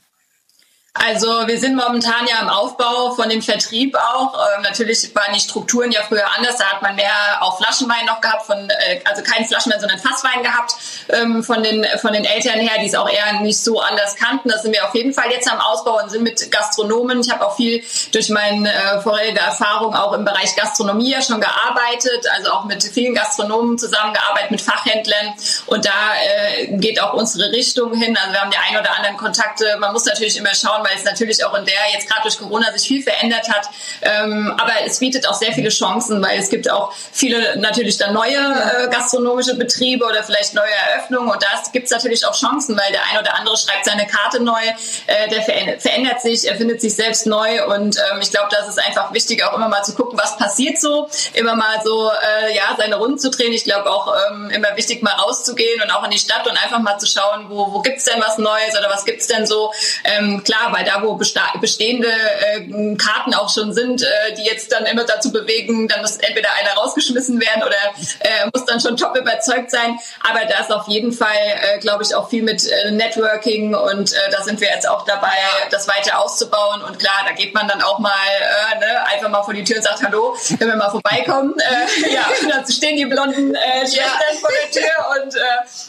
Also 1.05 1.47
wir 1.47 1.59
sind 1.59 1.77
momentan 1.77 2.27
ja 2.29 2.41
im 2.41 2.49
Aufbau 2.49 3.13
von 3.15 3.29
dem 3.29 3.43
Vertrieb 3.43 3.97
auch. 3.97 4.35
Ähm, 4.35 4.63
natürlich 4.63 5.15
waren 5.15 5.33
die 5.35 5.41
Strukturen 5.41 5.91
ja 5.91 6.01
früher 6.03 6.25
anders. 6.37 6.57
Da 6.57 6.65
hat 6.67 6.83
man 6.83 6.95
mehr 6.95 7.13
auch 7.41 7.59
Flaschenwein 7.59 8.07
noch 8.07 8.21
gehabt, 8.21 8.47
von, 8.47 8.69
äh, 8.71 9.01
also 9.05 9.23
kein 9.23 9.45
Flaschenwein, 9.45 9.81
sondern 9.81 9.99
Fasswein 9.99 10.43
gehabt 10.43 10.75
ähm, 11.09 11.43
von, 11.43 11.63
den, 11.63 11.85
von 12.01 12.13
den 12.13 12.25
Eltern 12.25 12.59
her, 12.61 12.81
die 12.81 12.87
es 12.87 12.95
auch 12.95 13.09
eher 13.09 13.41
nicht 13.41 13.59
so 13.59 13.81
anders 13.81 14.17
kannten. 14.17 14.49
Da 14.49 14.59
sind 14.59 14.73
wir 14.73 14.85
auf 14.85 14.95
jeden 14.95 15.13
Fall 15.13 15.31
jetzt 15.31 15.51
am 15.51 15.61
Ausbau 15.61 16.03
und 16.03 16.11
sind 16.11 16.23
mit 16.23 16.51
Gastronomen. 16.51 17.21
Ich 17.21 17.31
habe 17.31 17.47
auch 17.47 17.57
viel 17.57 17.83
durch 18.13 18.29
meine 18.31 18.73
äh, 18.73 19.01
vorherige 19.01 19.41
Erfahrung 19.41 19.95
auch 19.95 20.13
im 20.13 20.25
Bereich 20.25 20.57
Gastronomie 20.57 21.11
ja 21.11 21.23
schon 21.23 21.41
gearbeitet, 21.41 22.27
also 22.37 22.53
auch 22.53 22.65
mit 22.65 22.83
vielen 22.83 23.15
Gastronomen 23.15 23.79
zusammengearbeitet, 23.79 24.51
mit 24.51 24.61
Fachhändlern. 24.61 25.35
Und 25.67 25.85
da 25.85 25.91
äh, 26.23 26.67
geht 26.79 27.01
auch 27.01 27.13
unsere 27.13 27.53
Richtung 27.53 27.95
hin. 27.95 28.17
Also 28.17 28.33
wir 28.33 28.41
haben 28.41 28.51
die 28.51 28.57
ein 28.57 28.81
oder 28.81 28.97
anderen 28.97 29.17
Kontakte. 29.17 29.77
Man 29.79 29.93
muss 29.93 30.05
natürlich 30.05 30.37
immer 30.37 30.55
schauen, 30.55 30.86
weil 30.87 30.97
es 30.97 31.05
natürlich 31.05 31.45
auch 31.45 31.55
in 31.55 31.65
der 31.65 31.75
jetzt 31.93 32.09
gerade 32.09 32.23
durch 32.23 32.39
Corona 32.39 32.73
sich 32.73 32.87
viel 32.87 33.03
verändert 33.03 33.49
hat. 33.49 33.69
Ähm, 34.03 34.55
aber 34.57 34.73
es 34.85 34.99
bietet 34.99 35.29
auch 35.29 35.35
sehr 35.35 35.53
viele 35.53 35.69
Chancen, 35.69 36.23
weil 36.23 36.39
es 36.39 36.49
gibt 36.49 36.71
auch 36.71 36.93
viele 37.13 37.59
natürlich 37.59 37.99
dann 37.99 38.15
neue 38.15 38.37
äh, 38.37 38.89
gastronomische 38.89 39.57
Betriebe 39.57 40.05
oder 40.05 40.23
vielleicht 40.23 40.55
neue 40.55 40.73
Eröffnungen 40.91 41.31
und 41.31 41.43
da 41.43 41.49
gibt 41.73 41.87
es 41.87 41.91
natürlich 41.91 42.25
auch 42.27 42.35
Chancen, 42.35 42.79
weil 42.79 42.93
der 42.93 43.03
eine 43.11 43.21
oder 43.21 43.35
andere 43.37 43.57
schreibt 43.57 43.85
seine 43.85 44.07
Karte 44.07 44.43
neu, 44.43 44.63
äh, 45.07 45.29
der 45.29 45.43
verändert 45.43 46.21
sich, 46.21 46.47
er 46.47 46.57
findet 46.57 46.81
sich 46.81 46.95
selbst 46.95 47.27
neu 47.27 47.67
und 47.67 47.97
ähm, 47.97 48.21
ich 48.21 48.31
glaube, 48.31 48.49
das 48.51 48.69
ist 48.69 48.79
einfach 48.79 49.13
wichtig, 49.13 49.45
auch 49.45 49.55
immer 49.55 49.69
mal 49.69 49.83
zu 49.83 49.95
gucken, 49.95 50.19
was 50.19 50.37
passiert 50.37 50.79
so, 50.79 51.09
immer 51.35 51.57
mal 51.57 51.81
so 51.85 52.11
äh, 52.11 52.55
ja 52.55 52.75
seine 52.77 52.97
Runden 52.97 53.19
zu 53.19 53.31
drehen. 53.31 53.53
Ich 53.53 53.65
glaube 53.65 53.91
auch 53.91 54.15
ähm, 54.31 54.51
immer 54.51 54.77
wichtig, 54.77 55.03
mal 55.03 55.13
rauszugehen 55.13 55.83
und 55.83 55.91
auch 55.91 56.05
in 56.05 56.11
die 56.11 56.19
Stadt 56.19 56.47
und 56.47 56.57
einfach 56.63 56.79
mal 56.81 56.99
zu 56.99 57.07
schauen, 57.07 57.47
wo, 57.49 57.73
wo 57.73 57.81
gibt 57.81 57.99
es 57.99 58.05
denn 58.05 58.21
was 58.21 58.39
Neues 58.39 58.79
oder 58.79 58.91
was 58.91 59.05
gibt 59.05 59.21
es 59.21 59.27
denn 59.27 59.47
so. 59.47 59.73
Ähm, 60.05 60.43
klar, 60.45 60.69
weil 60.77 60.85
da, 60.85 61.03
wo 61.03 61.15
bestehende 61.15 62.09
äh, 62.09 62.97
Karten 62.97 63.35
auch 63.35 63.49
schon 63.49 63.73
sind, 63.73 64.03
äh, 64.03 64.35
die 64.37 64.43
jetzt 64.43 64.71
dann 64.73 64.85
immer 64.85 65.05
dazu 65.05 65.33
bewegen, 65.33 65.89
dann 65.89 66.03
muss 66.03 66.17
entweder 66.19 66.51
einer 66.53 66.73
rausgeschmissen 66.75 67.41
werden 67.41 67.63
oder 67.63 67.77
äh, 68.21 68.49
muss 68.53 68.67
dann 68.67 68.81
schon 68.81 68.97
top 68.97 69.17
überzeugt 69.17 69.71
sein. 69.71 69.99
Aber 70.29 70.45
da 70.45 70.61
ist 70.61 70.71
auf 70.71 70.87
jeden 70.89 71.13
Fall, 71.13 71.29
äh, 71.35 71.79
glaube 71.79 72.03
ich, 72.03 72.15
auch 72.15 72.29
viel 72.29 72.43
mit 72.43 72.67
äh, 72.67 72.91
Networking 72.91 73.75
und 73.75 74.13
äh, 74.13 74.17
da 74.31 74.43
sind 74.43 74.61
wir 74.61 74.69
jetzt 74.69 74.87
auch 74.89 75.07
dabei, 75.07 75.33
das 75.71 75.89
weiter 75.89 76.19
auszubauen. 76.21 76.83
Und 76.83 76.99
klar, 76.99 77.25
da 77.27 77.33
geht 77.33 77.55
man 77.55 77.67
dann 77.69 77.81
auch 77.81 77.99
mal 77.99 78.11
äh, 78.13 78.79
ne, 78.79 79.07
einfach 79.07 79.31
mal 79.31 79.43
vor 79.43 79.55
die 79.55 79.65
Tür 79.65 79.79
und 79.79 79.83
sagt, 79.83 80.03
hallo, 80.03 80.37
wenn 80.59 80.69
wir 80.69 80.77
mal 80.77 80.91
vorbeikommen. 80.91 81.55
Äh, 81.67 82.15
ja, 82.15 82.23
und 82.43 82.51
dann 82.51 82.71
stehen 82.71 82.97
die 82.97 83.07
blonden 83.07 83.55
äh, 83.55 83.81
Schwestern 83.81 84.03
ja. 84.03 84.41
vor 84.41 84.51
der 84.51 84.71
Tür 84.71 85.23
und 85.23 85.35
äh, 85.35 85.41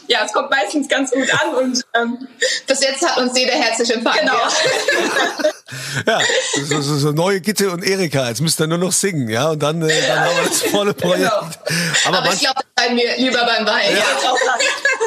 ja, 0.08 0.20
es 0.24 0.32
kommt 0.32 0.50
meistens 0.50 0.88
ganz 0.88 1.10
gut 1.10 1.28
an 1.32 1.54
und 1.54 1.84
ähm, 1.94 2.28
bis 2.66 2.80
jetzt 2.80 3.06
hat 3.06 3.18
uns 3.18 3.38
jeder 3.38 3.54
herzlich 3.54 3.94
empfangen. 3.94 4.20
Genau. 4.20 4.38
Ja. 4.38 5.50
ja, 6.06 6.20
so, 6.66 6.80
so, 6.80 6.96
so, 6.96 7.12
neue 7.12 7.40
Gitte 7.40 7.70
und 7.70 7.84
Erika. 7.84 8.28
Jetzt 8.28 8.40
müsst 8.40 8.60
ihr 8.60 8.66
nur 8.66 8.78
noch 8.78 8.92
singen, 8.92 9.28
ja, 9.28 9.50
und 9.50 9.62
dann, 9.62 9.82
äh, 9.82 10.06
dann 10.06 10.20
haben 10.20 10.36
wir 10.36 10.48
das 10.48 10.62
volle 10.62 10.94
Projekt. 10.94 11.30
Genau. 11.30 11.50
Aber, 12.06 12.18
Aber 12.18 12.32
ich 12.32 12.40
glaube, 12.40 12.56
das 12.56 12.84
bleiben 12.84 12.96
wir 12.96 13.16
lieber 13.18 13.44
beim 13.44 13.66
Wein. 13.66 13.96
Ja. 13.96 14.04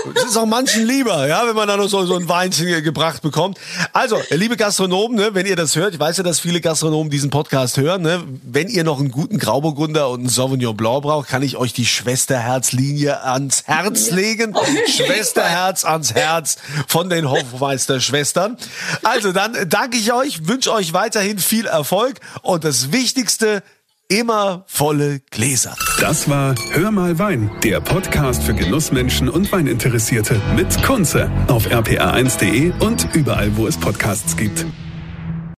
Es 0.16 0.24
ist 0.24 0.38
auch 0.38 0.46
manchen 0.46 0.86
lieber, 0.86 1.28
ja, 1.28 1.48
wenn 1.48 1.56
man 1.56 1.68
da 1.68 1.78
noch 1.78 1.88
so, 1.88 2.06
so 2.06 2.16
ein 2.16 2.28
Weinchen 2.28 2.84
gebracht 2.84 3.22
bekommt. 3.22 3.60
Also, 3.94 4.20
liebe 4.32 4.58
Gastronomen, 4.58 5.16
ne, 5.16 5.30
wenn 5.34 5.46
ihr 5.46 5.56
das 5.56 5.76
hört, 5.76 5.94
ich 5.94 6.00
weiß 6.00 6.18
ja, 6.18 6.24
dass 6.24 6.40
viele 6.40 6.60
Gastronomen 6.60 7.12
diesen 7.12 7.30
Podcast 7.30 7.78
hören, 7.78 8.02
ne, 8.02 8.24
wenn 8.44 8.68
ihr 8.68 8.84
noch 8.84 9.00
einen 9.00 9.12
guten 9.12 9.38
Grauburgunder 9.38 10.10
und 10.10 10.22
einen 10.22 10.30
Sauvignon 10.30 10.76
Blanc 10.76 11.04
braucht, 11.04 11.30
kann 11.30 11.44
ich 11.44 11.58
euch 11.58 11.74
die 11.74 11.86
Schwesterherzlinie 11.86 13.24
ans 13.24 13.64
Herz 13.68 14.10
legen. 14.12 14.56
Schwesterherz 14.88 15.86
ans 15.86 16.14
Herz 16.14 16.58
von 16.88 17.10
den 17.10 17.30
Hofmeister-Schwestern. 17.30 18.58
Also, 19.04 19.32
dann 19.32 19.70
danke 19.70 19.98
ich 19.98 20.12
euch, 20.14 20.48
wünsche 20.52 20.74
euch 20.74 20.92
weiterhin 20.92 21.40
viel 21.40 21.66
Erfolg 21.66 22.20
und 22.42 22.66
das 22.66 22.92
Wichtigste, 22.92 23.64
immer 24.10 24.66
volle 24.68 25.22
Gläser. 25.32 25.74
Das 26.02 26.30
war 26.30 26.56
Hör 26.72 26.92
mal 26.92 27.18
Wein, 27.20 27.50
der 27.64 27.80
Podcast 27.80 28.44
für 28.44 28.54
Genussmenschen 28.54 29.30
und 29.30 29.50
Weininteressierte 29.54 30.42
mit 30.58 30.84
Kunze 30.84 31.32
auf 31.48 31.68
rpa1.de 31.68 32.74
und 32.82 33.08
überall, 33.14 33.56
wo 33.56 33.66
es 33.66 33.78
Podcasts 33.78 34.36
gibt. 34.36 34.66